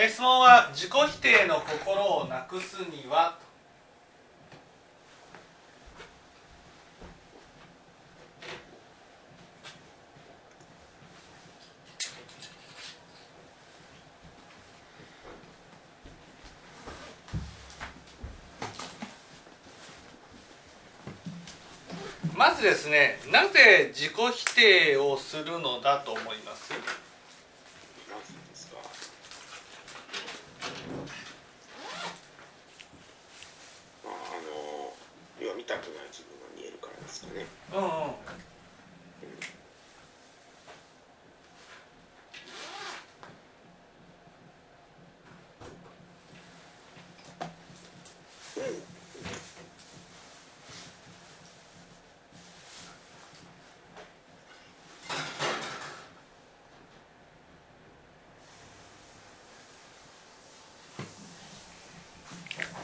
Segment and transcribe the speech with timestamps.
[0.00, 3.36] え質問は自己否定の心をなくすには。
[22.38, 26.82] まずですねなぜ自己否定をするのだと思いますなぜ
[28.48, 28.76] ですか
[34.04, 34.16] まああ
[34.46, 34.94] の
[35.44, 37.44] 要は見たくない自分が見えるからですかね
[37.74, 38.38] うんうん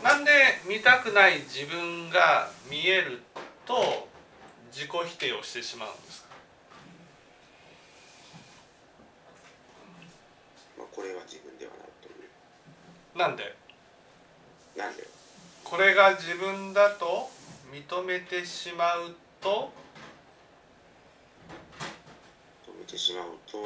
[0.04, 0.30] なんで
[0.74, 3.22] 見たくない自分が見える
[3.64, 4.08] と
[4.72, 6.28] 自己否定をしてしまうんですか？
[10.76, 12.14] まあこれは自分ではないという。
[13.16, 13.54] なんで？
[14.76, 15.06] なんで？
[15.62, 17.30] これが自分だと
[17.72, 19.70] 認めてしまうと、
[22.66, 23.64] 止めてしまうとうん、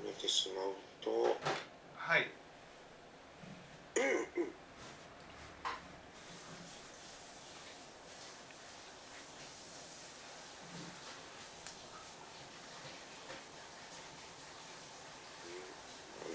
[0.00, 1.36] 止めてしまうと
[1.96, 2.28] はい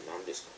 [0.07, 0.55] 何ですかね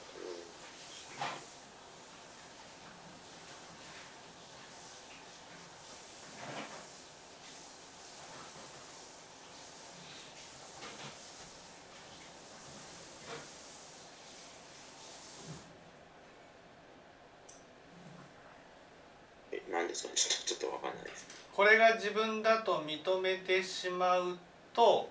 [19.53, 21.27] え何ですちょっとちょっとわかんないです。
[21.53, 24.37] これが自分だと認めてしまう
[24.73, 25.09] と、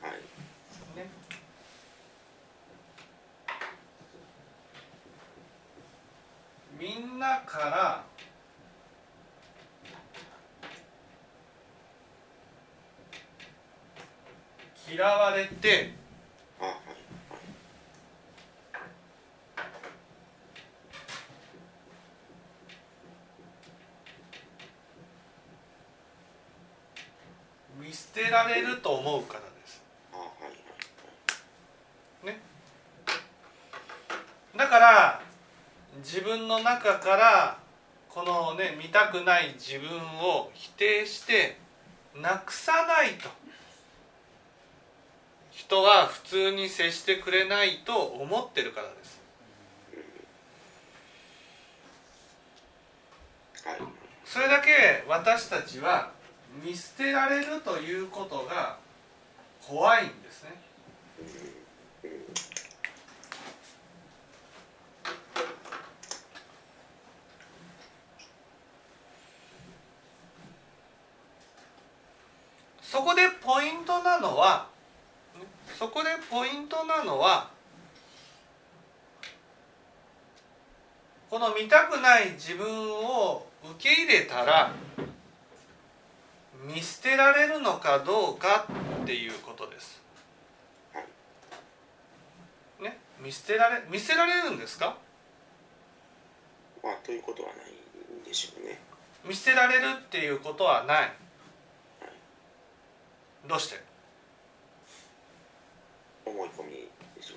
[0.00, 0.12] はい。
[0.98, 1.10] ね、
[6.78, 8.04] みんなから
[14.88, 15.90] 嫌われて
[16.60, 16.74] あはい
[27.80, 30.26] 見捨てられると思うからですあはい
[32.26, 32.36] はい
[34.56, 35.20] だから
[35.98, 37.58] 自分の中から
[38.08, 39.88] このね見たくない自分
[40.20, 41.56] を否定して
[42.20, 43.28] なくさないと
[45.50, 49.20] 人は普通に接してくれないと思ってるからです
[53.64, 53.78] はい
[54.24, 56.10] それだけ私たちは
[56.62, 58.76] 見捨てられるということが
[59.66, 60.66] 怖いんですね
[72.96, 74.68] そこでポイントなのは
[75.78, 76.08] そこで
[76.76, 77.48] ポイントなのは
[81.30, 84.72] この見たくない自分を受け入れたら
[86.66, 88.66] 見捨てられるのかどうか
[89.02, 90.02] っていうことです。
[92.80, 94.96] ね、見捨てられ見捨てられるんですか？
[96.82, 97.56] まあということはない
[98.20, 98.78] んでしょうね。
[99.24, 101.12] 見捨てられるっていうことはない。
[103.48, 103.95] どうして？
[106.26, 107.34] 思い込みでしょ。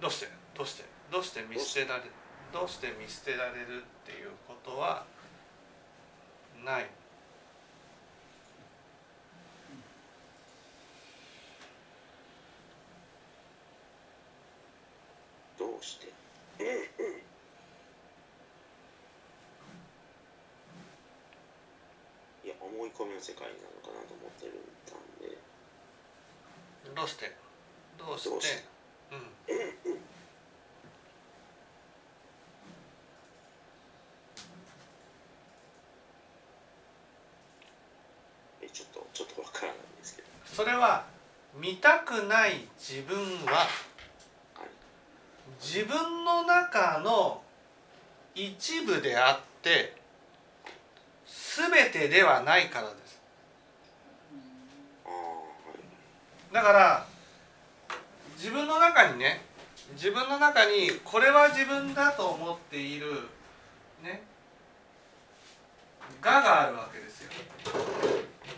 [0.00, 0.28] どうして？
[0.54, 0.84] どうして？
[1.10, 2.02] どうして見捨てられ？
[2.52, 5.06] どうして見捨てられるっていうことは
[6.64, 6.86] ない？
[15.58, 16.12] どうして？
[22.44, 24.56] いや思い込みの世界なのかなと思ってるん
[25.22, 25.38] で
[26.94, 27.32] どうして？
[27.98, 28.30] どうして？
[29.10, 29.26] どうん。
[38.62, 40.28] えちょっとちょっとわからないんですけど。
[40.44, 41.04] それは
[41.54, 43.16] 見たくない自分
[43.46, 43.68] ははい。
[45.60, 47.42] 自分の中の
[48.34, 49.96] 一部であって
[51.24, 53.20] 全てではないからです
[55.04, 55.14] ああは
[55.74, 55.78] い
[56.52, 57.06] だから
[58.36, 59.40] 自分の中にね
[59.94, 63.06] 自分の中にこれは自分だと思っている
[64.02, 64.22] ね
[66.22, 67.30] 我があるわけですよ。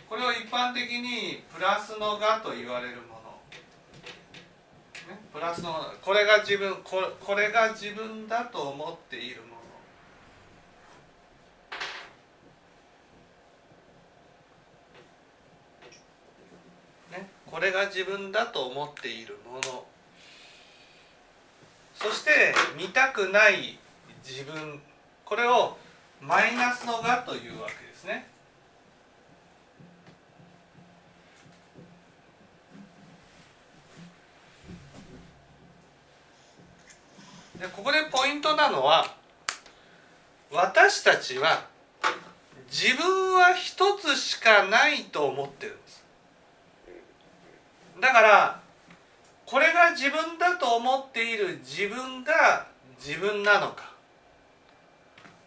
[0.07, 3.15] これを一般的にプラスの我と言われるも
[5.07, 9.47] の、ね、プラスのこれが自分ここれが自分だと思っているも
[17.11, 19.85] のね、これが自分だと思っているもの
[21.93, 23.79] そして見たくない
[24.27, 24.81] 自分
[25.23, 25.77] これを
[26.19, 28.27] マイナスのがというわけですね。
[37.57, 39.15] でここでポイントなのは
[40.51, 41.63] 私たちは
[42.69, 45.84] 自分は一つしかないと思ってる。
[47.99, 48.59] だから
[49.45, 53.93] これが自分だと思っている自分が自分なのか。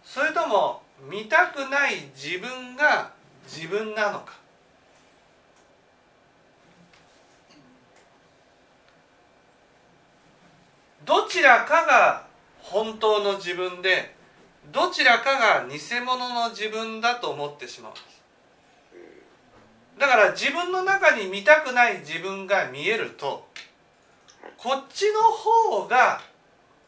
[0.05, 3.13] それとも見たくない自分が
[3.45, 4.39] 自分なのか。
[11.05, 12.27] どちらかが
[12.61, 14.15] 本当の自分で
[14.73, 17.93] どちらかが偽物の自分だと思ってしまう。
[17.93, 18.18] んです
[19.99, 23.49] だから自分の中に見たくない自分が見えると
[24.57, 26.21] こっちの方が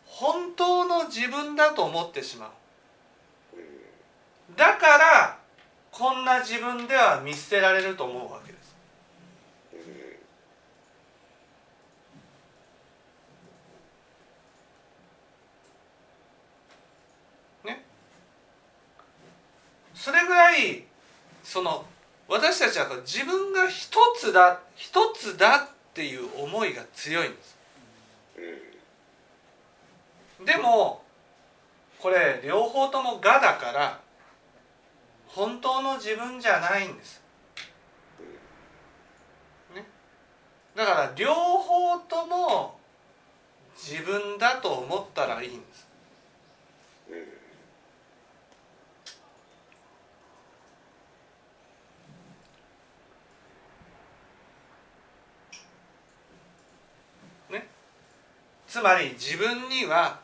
[0.07, 2.51] 本当の自分だと思ってしまう。
[4.57, 5.39] だから
[5.91, 8.75] こんな自分では見捨てられると思うわけです。
[17.65, 17.85] ね。
[19.95, 20.85] それぐらい
[21.43, 21.85] その
[22.31, 27.59] 私たちは自分が一つだ一つだっていう思いが強いんです。
[30.47, 31.03] でも
[31.99, 34.01] これ両方とも「が」だから
[35.27, 37.21] 本当の自分じゃないんです、
[39.75, 39.87] ね、
[40.75, 42.79] だから両方とも
[43.77, 45.87] 自分だと思ったらいいんです
[58.71, 60.21] つまり自分には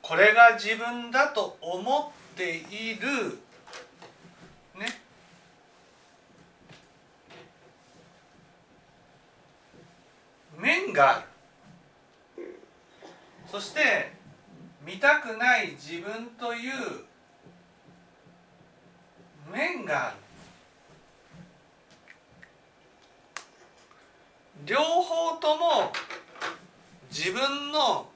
[0.00, 3.38] これが自分だと思っている
[4.78, 4.86] ね。
[10.56, 11.24] 面があ
[12.38, 12.60] る。
[13.46, 14.12] そして
[14.82, 16.72] 見たくない自分という
[19.52, 20.16] 面がある。
[24.64, 25.92] 両方とも
[27.16, 28.10] 自分の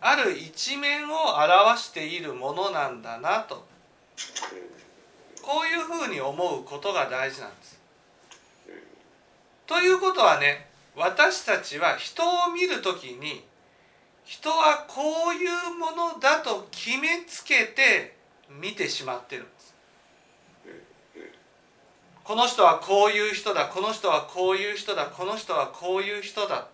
[0.00, 3.66] ある一面を表しているものなんだなと
[5.42, 7.78] こういうふうに思うことが大事なんです。
[9.66, 10.66] ということはね
[10.96, 13.44] 私たちは人を見る時に
[14.24, 18.16] 人はこういうものだと決めつけて
[18.48, 19.74] 見てしまってるんです。
[22.24, 26.68] この人はこういう人だこの人はこういう人だこの人はこういう人だ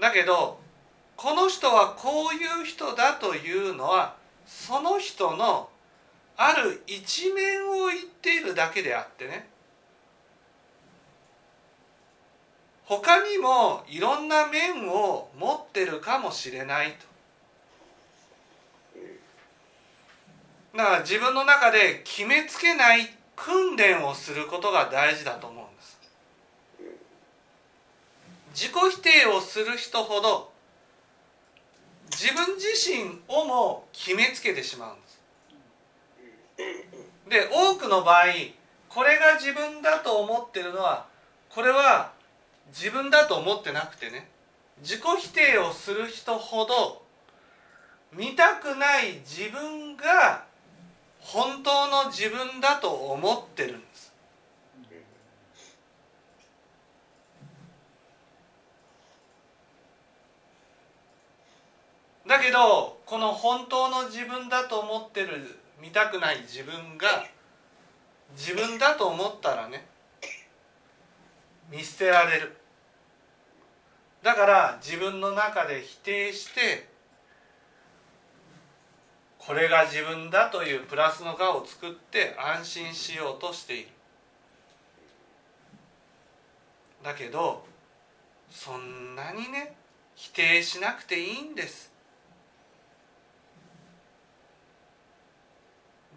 [0.00, 0.60] だけど
[1.16, 4.14] この人はこういう人だというのは
[4.46, 5.68] その人の
[6.36, 9.48] ある一面を言っているだけであってね
[12.84, 17.16] 他にもいろんな面を持ってるかもしれないと。
[20.76, 25.65] だから自分の中で決めつけない訓練をすることが大事だと思う。
[28.56, 30.50] 自己否定をする人ほど
[32.10, 35.20] 自分自身をも決めつけてしまうんです。
[37.28, 38.24] で多くの場合
[38.88, 41.06] これが自分だと思ってるのは
[41.50, 42.12] これは
[42.68, 44.26] 自分だと思ってなくてね
[44.80, 47.02] 自己否定をする人ほど
[48.10, 50.44] 見たくない自分が
[51.20, 54.05] 本当の自分だと思ってるんです。
[62.26, 67.24] だけどこの本当の自分だと思ってる見たくない自分が
[68.36, 69.86] 自分だと思ったらね
[71.70, 72.56] 見捨てられる。
[74.22, 76.88] だから自分の中で否定して
[79.38, 83.88] これが自分だというプラスの我を作って安心しようとしている。
[87.04, 87.64] だけど
[88.50, 89.76] そんなにね
[90.16, 91.95] 否定しなくていいんです。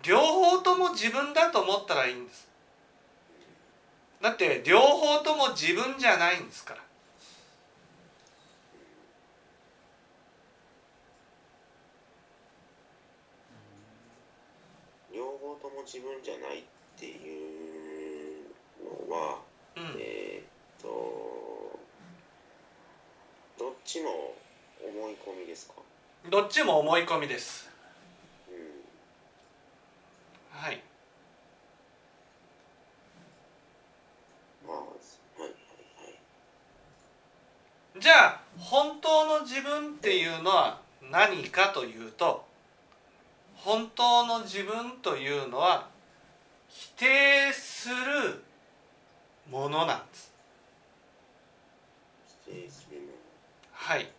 [0.03, 2.47] 両方とも自分だと思ったらいいんです。
[4.21, 6.81] だって両方とも自分じゃないんですから。
[15.13, 16.63] 両方とも自分じゃないっ
[16.97, 18.47] ていう
[19.09, 19.39] のは、
[19.75, 19.95] うん。
[19.99, 20.45] えー
[20.79, 20.87] っと
[23.57, 24.33] どっちも
[24.81, 25.73] 思い込みですか、
[26.29, 27.67] どっちも思い込みです。
[27.67, 27.68] うん、
[30.59, 30.81] はい。
[34.67, 35.41] まあはい。
[35.41, 35.49] はい。
[35.49, 35.59] はい
[38.01, 40.79] じゃあ本当の自分っていうのは
[41.11, 42.45] 何かというと
[43.55, 45.87] 本当の自分というのは
[46.67, 48.43] 否定する
[49.49, 50.31] ものなんです。
[52.47, 53.13] 否定するもの。
[53.71, 54.11] はい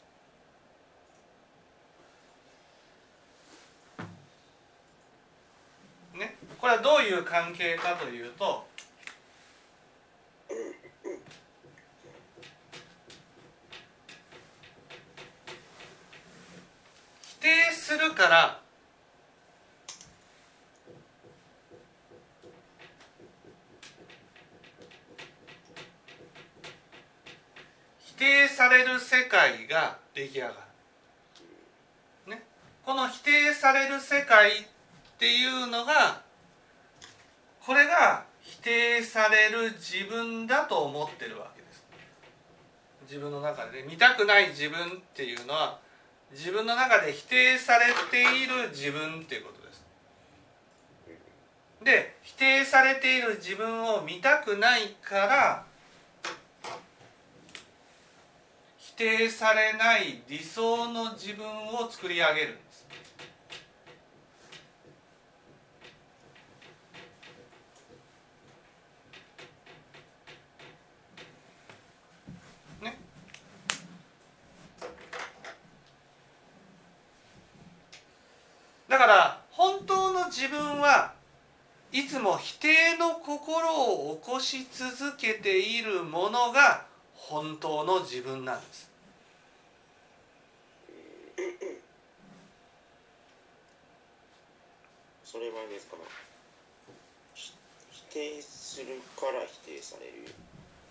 [6.18, 8.66] ねこれはどういう関係かというと
[17.22, 18.60] 否定するから
[28.00, 30.48] 否定される世界が出来上が
[32.26, 32.42] る、ね、
[32.84, 34.52] この否定される世界っ
[35.18, 36.28] ていうのが
[37.70, 41.84] これが否定される自分だと思ってるわけです。
[43.08, 45.78] 自分の中で、ね、見たくない自分っていうのは
[46.32, 49.84] 自分の中で否定されている自分っていうことです。
[51.84, 55.64] で否定されている自分を見たくないから
[58.78, 62.58] 否定されない理想の自分を作り上げる。
[78.90, 81.12] だから本当の自分は
[81.92, 88.90] いつも否定の心を起こし続けているものが本当の自分なんです。
[95.24, 95.96] それはですか？
[97.34, 97.52] ひ
[97.92, 100.34] 否定するから否定される。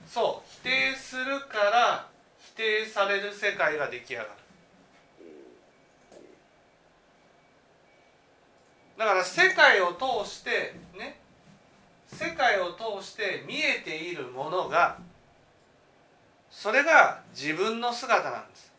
[0.08, 0.50] そう。
[0.63, 2.08] 否定するから
[2.39, 4.29] 否定される世界が出来上がる
[9.00, 11.18] だから世界を通してね
[12.06, 14.98] 世界を通して見えているものが
[16.51, 18.74] それが自分の姿なんです。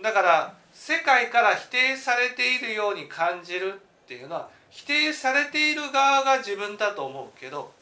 [0.00, 7.72] だから世界から否定されているように感じるっていうのは否定されている側が自分だと思うけど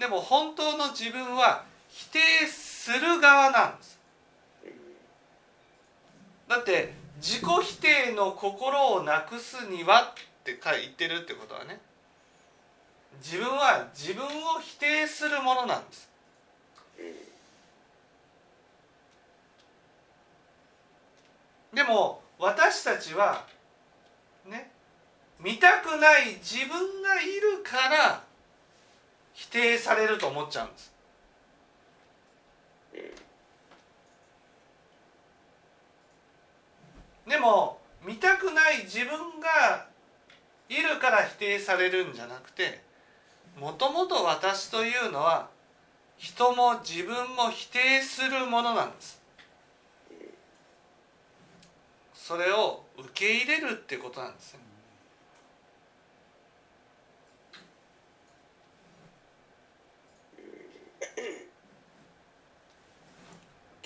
[0.00, 4.00] でも本当の自分は否定する側なんです。
[6.48, 11.78] だって自己否定の心をなくすにはって言ってるってことはね。
[13.22, 14.28] 自分は自分を
[14.60, 16.08] 否定するものなんです。
[21.74, 23.46] でも私たちは
[24.46, 24.70] ね
[25.38, 28.24] 見たくない自分がいるから
[29.34, 30.92] 否定されると思っちゃうんです。
[37.30, 39.08] でも見たくない自分
[39.40, 39.86] が
[40.68, 42.80] いるから否定されるんじゃなくて
[43.56, 45.48] もともと私というのは
[46.18, 49.20] 人も自分も否定するものなんです。
[52.14, 54.60] それを受け入れるってことなんですね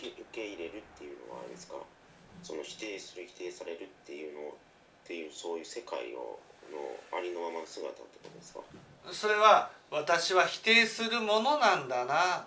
[0.00, 1.76] 受け入れるっていうのはあれですか？
[2.44, 4.52] その否定する否定されるっていうのっ
[5.06, 6.38] ていうそういう世界を
[6.70, 6.78] の
[7.18, 8.60] ありのままの姿ってことですか？
[9.12, 12.46] それは私は否定するものなんだな。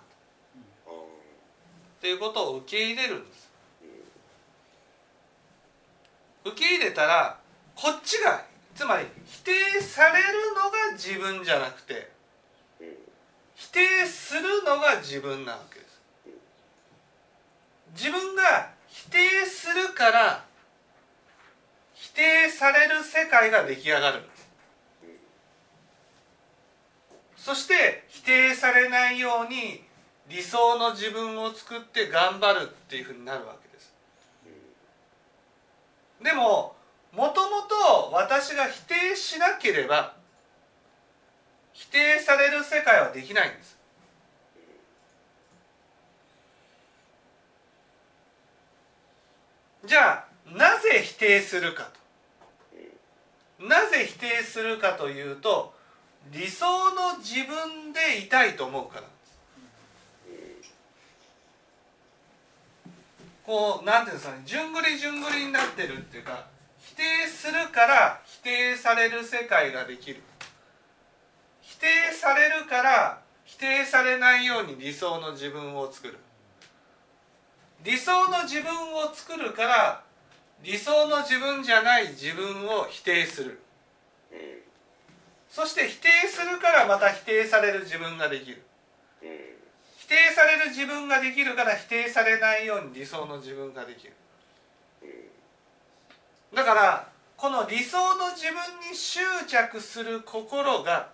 [2.00, 3.50] ていうことを受け入れるんです。
[6.44, 7.38] うん受け入れたら
[7.74, 12.10] こっちがつまり否定されるのが自分じゃなくて
[12.80, 12.86] うん
[13.56, 16.00] 否定するのが自分なわけです。
[17.96, 20.44] 自分が否定するから
[21.94, 24.48] 否定される世界が出来上がるんです。
[27.36, 29.84] そして否定されないように
[30.28, 33.94] 理想の自分を作って頑張るっていうふうになるわけです。
[36.22, 36.74] でも
[37.12, 40.16] もともと私が否定しなければ
[41.72, 43.77] 否定される世界はできないんです。
[49.88, 51.90] じゃあなぜ否定するか
[53.58, 53.64] と。
[53.66, 55.74] なぜ否定するかというと
[56.30, 59.02] 理想の自分でいたいと思うから
[63.44, 66.46] こうなんていうんですかね順繰り順繰りになってるっていうか
[66.78, 70.22] 否定するから否定される世界ができる。
[71.62, 76.18] 否定されるから否定されないように理想の自分を作る。
[77.84, 80.02] 理想の自分を作るから
[80.62, 83.60] 理想の自分じゃない自分を否定する。
[85.48, 88.62] そして否定するからまた否定される自分ができる。
[89.98, 94.12] 否定される自分ができるから否定されないように理想の自分ができる。
[96.54, 101.10] だからこの理想の自分に執着する心が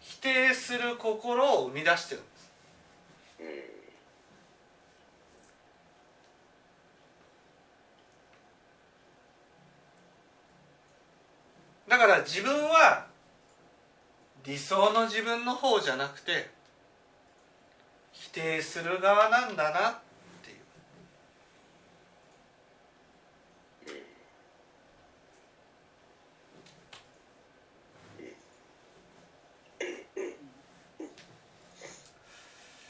[0.00, 3.71] 否定する心を生み出してるんです。
[11.92, 13.04] だから自分は
[14.46, 16.48] 理想の自分の方じゃなくて
[18.12, 19.94] 否定する側なんだなっ
[20.42, 20.56] ていう。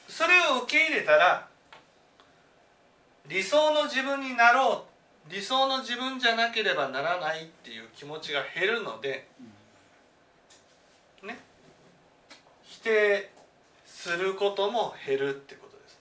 [0.07, 1.49] それを受け入れたら
[3.29, 4.92] 理想の自分になろうって
[5.33, 9.27] 理想の自分じゃなければならないっていう気持ちが減るので、
[11.23, 11.39] ね
[12.65, 13.31] 否定
[13.87, 15.99] することも減るってことです。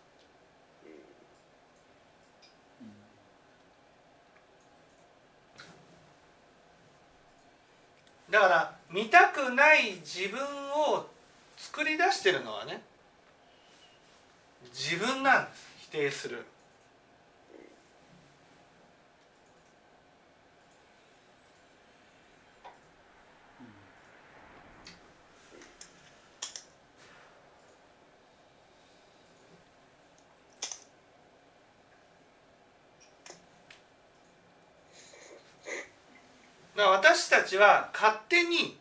[8.29, 10.41] だから見たくない自分
[10.73, 11.07] を
[11.55, 12.81] 作り出してるのはね
[14.73, 15.67] 自分なんです。
[15.83, 16.45] 否定する。
[36.89, 38.77] 私たちは勝手に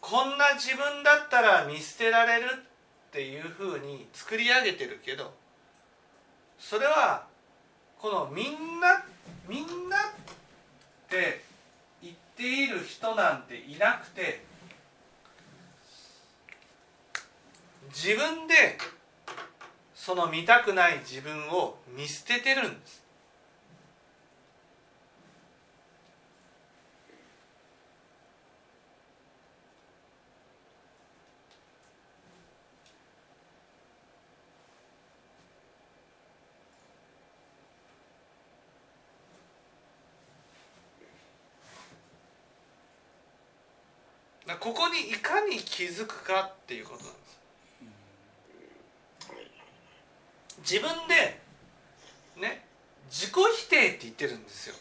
[0.00, 5.32] こんな自分だったら見捨てられるっていうふうに作り上げてるけど
[6.58, 7.26] それは
[7.98, 9.04] このみんな
[9.48, 10.00] みんなっ
[11.08, 11.42] て
[12.02, 14.44] 言っている人なんていなくて
[17.88, 18.76] 自分で
[19.94, 23.03] その見たくない自分を見捨ててるんです。
[44.94, 47.18] にいかに気づくかっていうことなんで
[50.64, 50.74] す。
[50.76, 51.40] 自分で
[52.40, 52.64] ね
[53.10, 54.76] 自己否定って言ってるんですよ。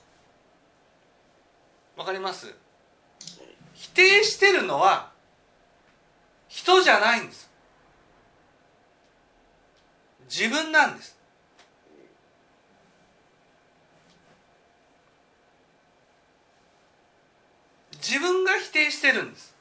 [1.98, 2.54] わかります？
[3.74, 5.12] 否定してるのは
[6.48, 7.50] 人じゃないんです。
[10.30, 11.18] 自分なんです。
[17.98, 19.53] 自分が否定してるんです。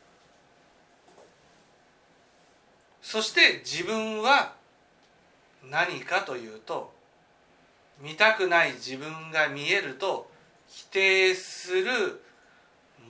[3.12, 4.54] そして自分は
[5.70, 6.90] 何かというと
[8.00, 10.30] 見たくない自分が見えると
[10.66, 12.22] 否定する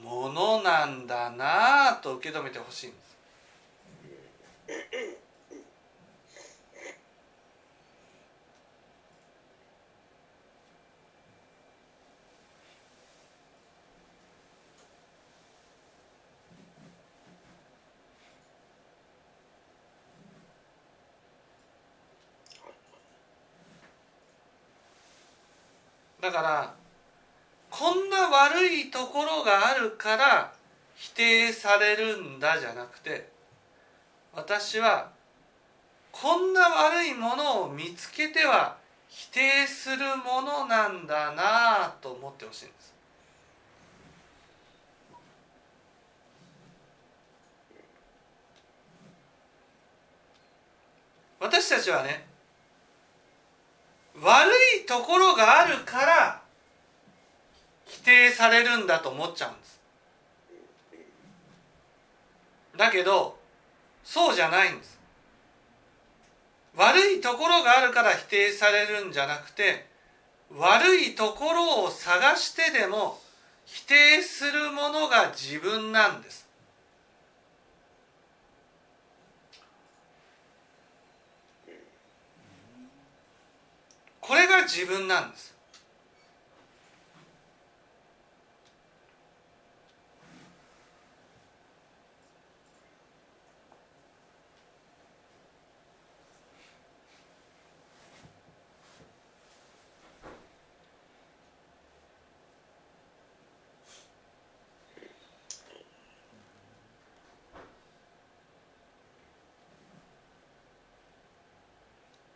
[0.02, 3.16] ものなんだなぁと受け止めてほしいんです。
[26.22, 26.72] だから
[27.68, 30.52] こんな悪いところがあるから
[30.94, 33.28] 否定されるんだじゃなくて
[34.32, 35.10] 私は
[36.12, 38.76] こんな悪いものを見つけては
[39.08, 42.94] 否定するものなんだなと思ってほしいんです。
[51.40, 52.31] 私たちはね
[54.22, 56.42] 悪いところがあるから
[57.86, 59.80] 否定されるんだと思っちゃうんです。
[62.76, 63.36] だけど
[64.04, 64.98] そうじゃないんです。
[66.76, 69.86] 悪いところがあるから否定されるんじゃなくて
[70.56, 73.20] 悪いところを探してでも
[73.66, 76.41] 否定するものが自分なんです。
[84.22, 85.52] これが自分なんです。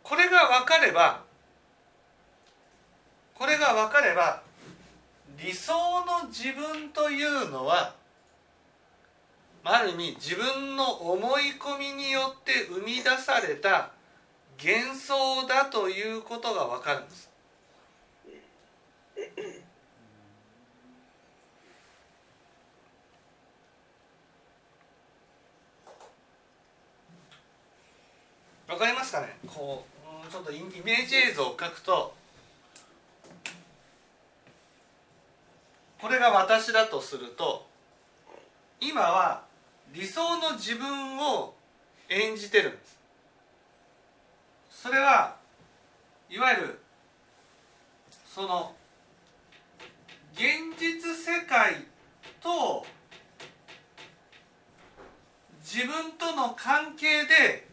[0.03, 1.26] これが分かれば
[4.17, 4.41] ば
[5.37, 7.93] 理想の自分というのは
[9.63, 13.91] ある意味自分の思い込みによって生み出された
[14.57, 17.29] 幻想だということが分かるんです。
[28.67, 29.37] わかりますかね？
[29.47, 29.85] こ
[30.27, 32.13] うちょっとイメージ映像を描くと
[36.01, 37.65] これが私だとすると
[38.79, 39.43] 今は
[39.93, 41.55] 理想の自分を
[42.09, 42.97] 演じてるんです。
[44.69, 45.35] それは
[46.29, 46.79] いわゆる
[48.25, 48.75] その
[50.33, 51.85] 現実世界
[52.41, 52.85] と
[55.61, 57.67] 自分との関係で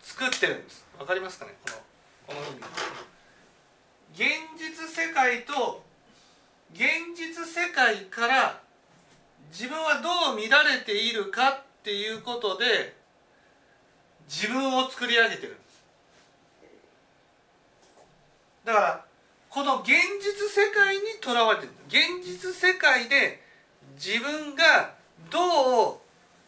[0.00, 0.86] 作ってるんです。
[0.98, 1.54] わかりますかね？
[2.26, 2.56] このこの
[4.14, 4.24] 現
[4.56, 5.84] 実世界と
[6.76, 8.60] 現実世界から
[9.50, 12.94] 自分はどう見られているかっていうことで
[14.28, 15.82] 自分を作り上げてるんです。
[18.66, 19.04] だから
[19.48, 19.94] この現実
[20.50, 21.72] 世界にとらわれてる。
[21.88, 23.40] 現実世界で
[23.94, 24.92] 自分が
[25.30, 25.96] どう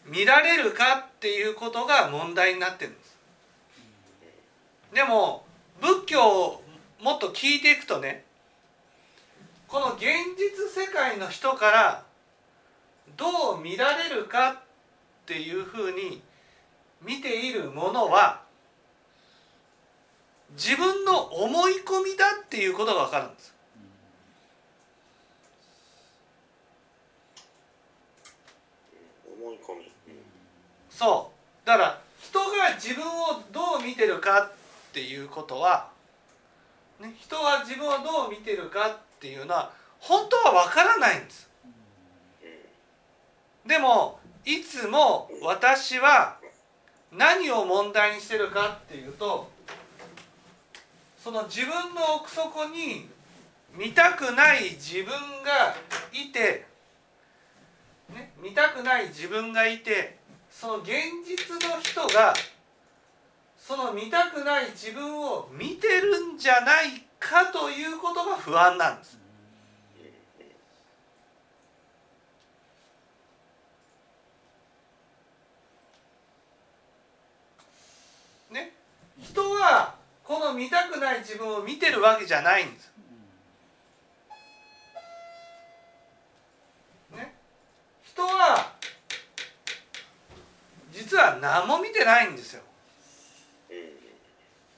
[0.05, 3.17] 見られるかっていうことが問題になってるんです。
[4.93, 5.43] でも
[5.81, 6.63] 仏教を
[7.01, 8.25] もっと聞いていくとね
[10.69, 12.03] 世界の人から
[13.17, 14.57] どう見られるかっ
[15.25, 16.21] ていうふうに
[17.01, 18.41] 見ているものは
[20.51, 23.53] 自分の思い込みだっていうことが分かるんです。
[29.41, 29.91] 思い込み、
[30.89, 31.31] そ
[31.65, 34.51] うだから人が自分をどう見てるかっ
[34.91, 35.89] ていうことは、
[36.99, 41.49] ね、人は自分をどう見てるかっていうのは本当は分からないんです。
[43.65, 46.37] でもいつも私は
[47.11, 49.49] 何を問題にしてるかっていうと
[51.21, 53.09] その自分の奥底に
[53.75, 55.05] 見たくない自分
[55.43, 55.75] が
[56.13, 56.65] いて、
[58.13, 60.17] ね、見たくない自分がいて
[60.49, 60.89] その現
[61.27, 62.33] 実の人が
[63.57, 69.19] その見たくない自分を見てるんじゃないかということが不安なんです。
[78.49, 78.73] ね、
[79.19, 82.91] 人はこの見たくない自分を見てるわけじゃないんです。
[87.15, 87.33] ね、
[88.03, 88.73] 人は
[90.91, 92.63] 実は何も見てないんですよ。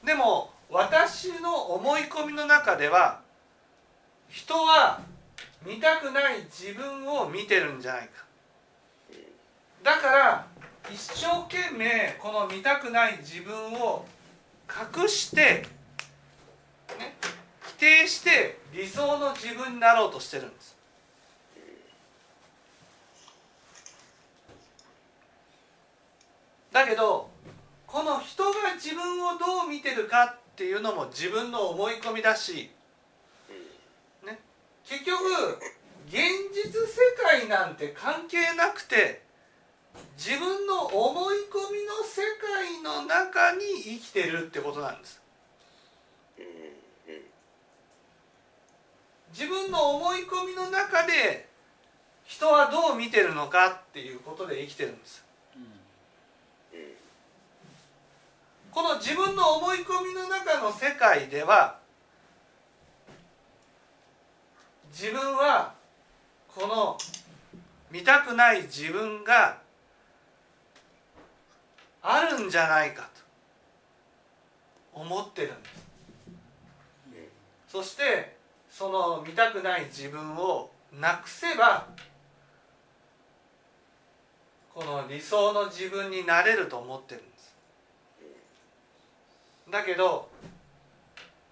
[0.06, 3.22] でも私の思い込みの中では
[4.30, 5.02] 人は
[5.66, 8.26] 見たくない自分を見てるんじゃないか
[9.84, 10.48] だから
[10.92, 14.06] 一生懸命この見たくない自分を
[14.98, 15.66] 隠して、
[16.98, 17.16] ね、
[17.62, 20.78] 否定して理想の自分になろうとしてるんです。
[26.72, 27.30] だけど
[27.86, 32.72] この人が自分をどう見てるかっていうのも自分の思い込みだし、
[34.26, 34.40] ね、
[34.86, 35.20] 結局
[36.08, 36.18] 現
[36.54, 39.24] 実世界なんて関係なくて
[40.18, 45.22] 自分の思い込みの世界の中に生きてるってことなんです。
[49.34, 51.48] 自分の思い込みの中で
[52.26, 55.24] 人はどう見てるのかっていうことで生きてるんです
[58.72, 61.78] この自分の思い込みの中の世界では
[64.92, 65.74] 自分は
[66.48, 66.98] この
[67.90, 69.61] 見たくない自分が
[72.02, 75.92] あるんじゃないかと思ってるんです。
[77.68, 78.36] そして
[78.70, 81.88] その見たくない自分をなくせば
[84.74, 87.56] この理想の自分になれると思ってるんです。
[89.70, 90.28] だけど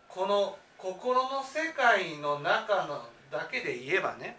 [0.09, 4.37] この心の世界の中のだけで言えばね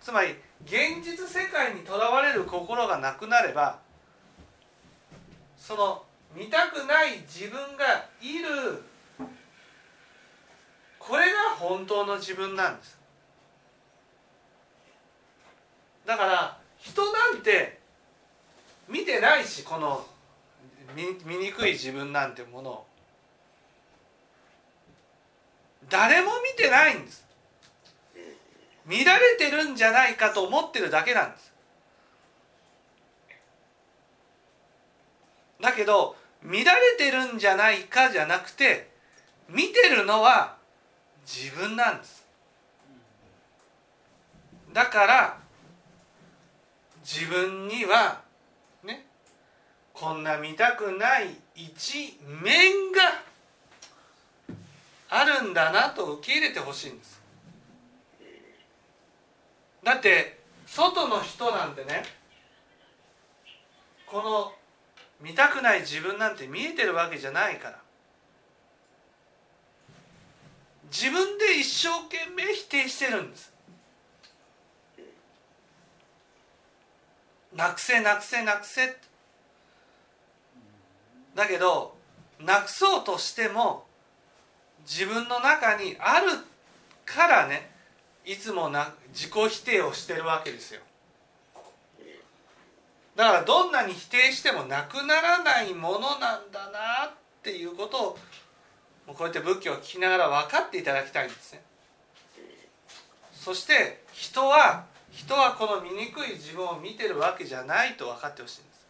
[0.00, 3.78] つまり現実世界にとらわれる心がなくなれば
[5.58, 8.82] その見たくない自分がいる
[10.98, 12.98] これが本当の自分なんです。
[16.06, 17.78] だから人なんて
[18.88, 20.06] 見てないしこの
[20.96, 22.86] 醜い自分なんてものを
[25.90, 27.24] 誰も見てないんです。
[28.86, 31.47] 見られてるんじゃないかと思ってるだけなんです。
[35.60, 38.90] だけど見られてるんじゃないかじゃなくて
[39.48, 40.56] 見てるのは
[41.26, 42.26] 自分なんです。
[44.72, 45.38] だから
[47.02, 48.20] 自分には
[48.84, 49.06] ね
[49.92, 53.22] こんな見たくない一面が
[55.10, 57.20] あるんだなと受け入れてほしいんです。
[59.82, 62.04] だって外の人なんてね
[64.06, 64.52] この
[65.20, 67.78] 見たくない自分なんて見えてるわけじゃないから。
[70.90, 73.52] 自分で一生懸命否定してるんです。
[77.54, 78.96] なくせなくせなくせ。
[81.34, 81.96] だけど
[82.40, 83.86] なくそうとしても
[84.86, 86.26] 自分の中にある
[87.04, 87.70] からね
[88.24, 90.80] いつもな自己否定をしてるわけですよ。
[93.18, 97.10] だからどんなに否定してもなくならないものなんだなっ
[97.42, 98.18] ていうことを
[99.08, 101.62] こうやって仏教を聞きながら分かっていただきたいんですね。
[103.32, 108.86] そして人は人はこの醜い自分を見てるわけじゃないと分かってほしいんです。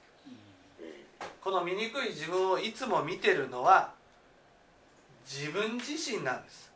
[1.42, 3.94] この醜い自分をいつも見てるのは
[5.24, 6.67] 自分自身なんです。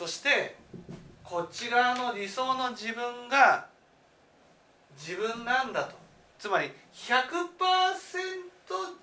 [0.00, 0.56] そして
[1.22, 3.66] こち側の理想の自分が
[4.96, 5.94] 自分なんだと。
[6.38, 7.20] つまり100%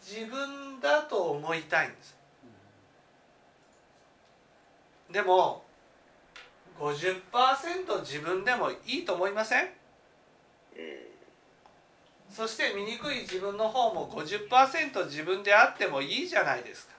[0.01, 2.17] 自分だと思いたいんです。
[5.12, 5.65] でも
[6.79, 9.69] 50%自分でもいいと思いません？
[12.31, 16.93] そして醜い自分の方も50%自分であってもいいじゃないですか。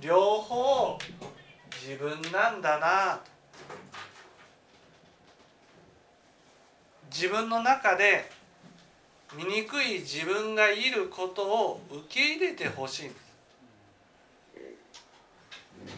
[0.00, 0.96] 両方
[1.82, 3.16] 自分なんだな。
[3.16, 3.30] と
[7.10, 8.30] 自分の中で
[9.34, 13.06] 醜い自分がいることを受け入れてほしい。
[13.06, 13.14] んで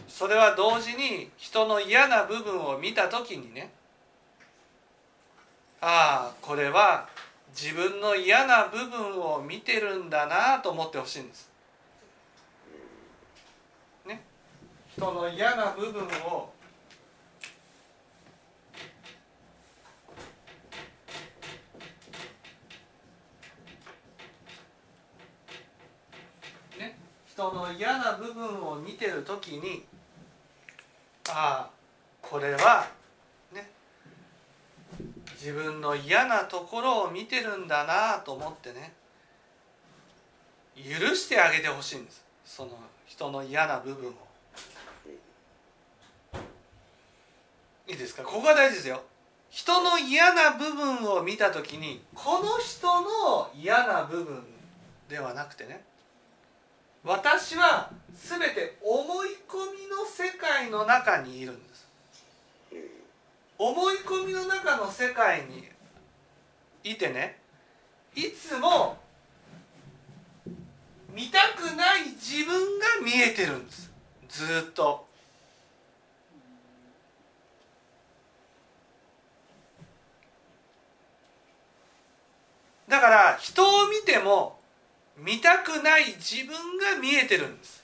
[0.09, 3.69] すそれは同時に人の嫌な部分を見た時にね。
[5.81, 7.09] ああこれは
[7.53, 11.52] 自分の嫌な部分を見てるんだなと思ってほしいんです。
[15.03, 16.49] 人の嫌な部分を
[26.79, 29.83] ね、人の嫌な部分を見てる時に
[31.27, 31.69] ああ
[32.21, 32.87] これは
[33.53, 33.69] ね
[35.33, 38.93] 自分の嫌なところを見てるんだなと思ってね
[40.77, 42.23] 許してあげてほしいんです。
[42.45, 42.71] その
[43.05, 44.13] 人の嫌な部分を
[47.85, 48.23] いいですか？
[48.23, 49.01] ここが大事ですよ。
[49.49, 54.43] 人の嫌な部分を見た時にこの人の嫌な部分
[55.09, 55.83] ではなくてね
[57.03, 61.85] 私は全て思い込みの世界の中にいるんです。
[63.57, 65.67] 思い込みの中の世界に
[66.83, 67.37] いてね
[68.15, 68.97] いつも
[71.13, 73.91] 見たくない自分が見えてるんです。
[74.29, 75.05] ずっと。
[82.93, 84.59] だから人を見ても
[85.17, 87.83] 見たくない自分が見えてるんです。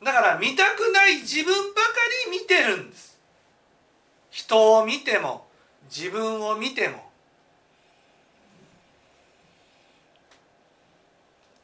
[0.00, 1.88] だから見たくない自分ばか
[2.30, 3.18] り見てるんです。
[4.30, 5.44] 人を見ても
[5.92, 7.10] 自分を見ても。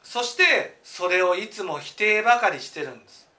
[0.02, 3.29] そしてそれをいつも否定ばかりしてるんです。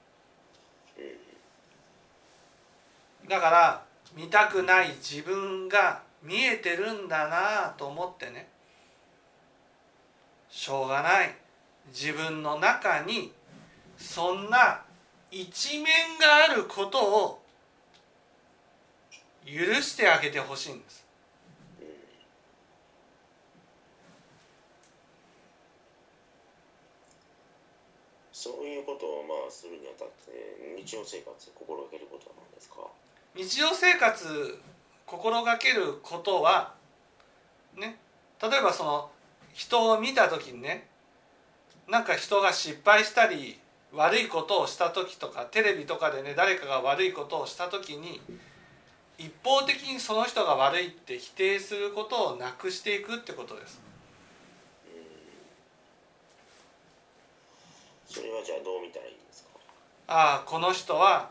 [3.31, 3.81] だから
[4.13, 8.49] 見たくない自分が見えてるんだなと思ってね。
[10.49, 11.33] しょうがない。
[11.93, 13.31] 自分の中に
[13.97, 14.81] そんな
[15.31, 15.85] 一面
[16.19, 17.41] があることを
[19.45, 21.05] 許してあげてほしいんです。
[28.33, 32.50] そういうことをまあするにあたって日常生活心がけることは
[33.35, 34.59] 日常生活
[35.05, 36.73] 心がけることは
[37.77, 37.97] ね
[38.41, 39.09] 例えばその
[39.53, 40.87] 人を見た時にね
[41.87, 43.59] なんか人が失敗したり
[43.93, 48.21] 悪いことをした時とかテレビとかでね誰かが悪いことをした時に
[49.17, 53.81] 一方的にその人が悪いって否定することをなくしていくってことです。
[58.07, 59.49] それはじゃあどう見たらいいんですか？
[60.07, 61.29] ああこの人は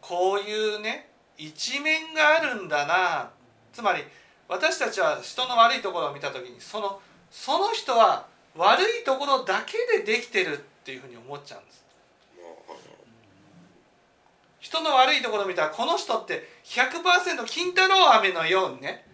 [0.00, 3.30] こういうね一面があるんだな。
[3.72, 4.02] つまり
[4.48, 11.82] 私たちは人の悪いところを見た時にそのその人は悪いところだけでできてるっていうふうに思っちゃうんです。
[14.60, 19.04] 人の悪いところを見たらこの人って100%金太郎飴のようにね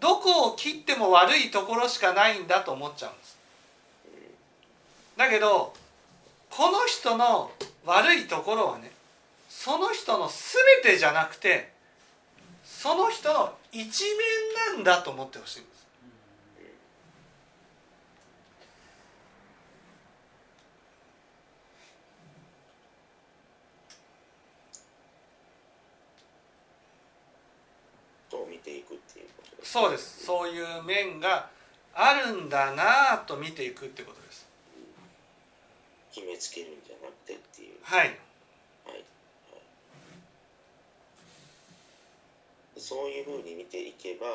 [0.00, 3.38] どこを切っても悪いところしかないんだと思っちゃうんです。
[5.16, 5.74] だけど
[6.50, 7.50] この人の
[7.84, 8.87] 悪いところはね
[9.60, 11.72] その人の全てじゃなくて
[12.62, 14.04] その人の一
[14.70, 15.86] 面なんだと思ってほしいんです。
[28.30, 29.72] と見ていくっていうことです。
[29.72, 30.24] そうです。
[30.24, 31.50] そういう面が
[31.94, 34.46] あるんだなと見ていくってことです。
[36.14, 37.74] 決めつけるんじゃなくてっていう。
[37.82, 38.16] はい、
[42.80, 44.26] そういうふうに見ていけば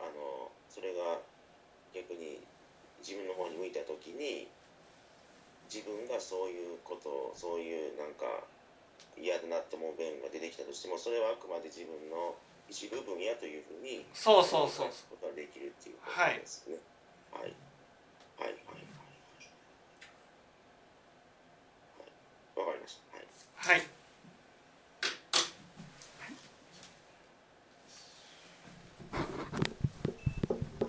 [0.00, 1.18] あのそれが
[1.94, 2.40] 逆に
[3.00, 4.48] 自分の方に向いた時に
[5.72, 8.44] 自分がそういうことをそういうなんか
[9.18, 12.34] 嫌だなって思う面が出てきたとしてもそれはあくまで自分の
[12.68, 16.78] 一部分やというふうにそうそうそうことができるっていうことですね。
[17.32, 17.54] はい、はい、
[18.38, 18.54] はい、はい。
[18.54, 18.90] はい
[22.56, 23.16] わかりました。
[23.16, 23.78] はい。
[23.78, 23.99] はい